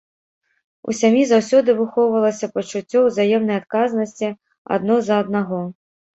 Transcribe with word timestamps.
У 0.91 0.95
сям'і 0.99 1.25
заўсёды 1.31 1.75
выхоўвалася 1.81 2.49
пачуццё 2.57 2.99
ўзаемнай 3.09 3.61
адказнасці 3.63 4.27
адно 4.79 4.99
за 5.11 5.23
аднаго. 5.27 5.63